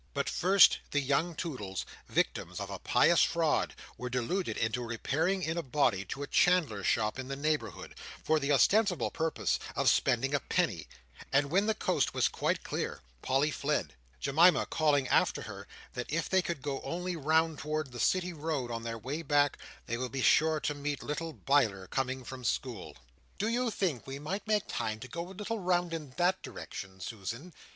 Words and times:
But 0.15 0.27
first 0.31 0.79
the 0.89 0.99
young 0.99 1.35
Toodles, 1.35 1.85
victims 2.07 2.59
of 2.59 2.71
a 2.71 2.79
pious 2.79 3.21
fraud, 3.23 3.75
were 3.99 4.09
deluded 4.09 4.57
into 4.57 4.81
repairing 4.83 5.43
in 5.43 5.59
a 5.59 5.61
body 5.61 6.05
to 6.05 6.23
a 6.23 6.27
chandler's 6.27 6.87
shop 6.87 7.19
in 7.19 7.27
the 7.27 7.35
neighbourhood, 7.35 7.93
for 8.23 8.39
the 8.39 8.51
ostensible 8.51 9.11
purpose 9.11 9.59
of 9.75 9.89
spending 9.91 10.33
a 10.33 10.39
penny; 10.39 10.87
and 11.31 11.51
when 11.51 11.67
the 11.67 11.75
coast 11.75 12.15
was 12.15 12.29
quite 12.29 12.63
clear, 12.63 13.03
Polly 13.21 13.51
fled: 13.51 13.93
Jemima 14.19 14.65
calling 14.65 15.07
after 15.07 15.43
her 15.43 15.67
that 15.93 16.11
if 16.11 16.27
they 16.27 16.41
could 16.41 16.61
only 16.65 17.13
go 17.13 17.19
round 17.21 17.59
towards 17.59 17.91
the 17.91 17.99
City 17.99 18.33
Road 18.33 18.71
on 18.71 18.81
their 18.81 18.97
way 18.97 19.21
back, 19.21 19.59
they 19.85 19.97
would 19.99 20.11
be 20.11 20.23
sure 20.23 20.59
to 20.61 20.73
meet 20.73 21.03
little 21.03 21.31
Biler 21.35 21.85
coming 21.87 22.23
from 22.23 22.43
school. 22.43 22.97
"Do 23.37 23.47
you 23.47 23.69
think 23.69 24.05
that 24.05 24.07
we 24.07 24.17
might 24.17 24.47
make 24.47 24.65
time 24.67 24.99
to 25.01 25.07
go 25.07 25.27
a 25.27 25.29
little 25.29 25.59
round 25.59 25.93
in 25.93 26.15
that 26.17 26.41
direction, 26.41 27.01
Susan?" 27.01 27.53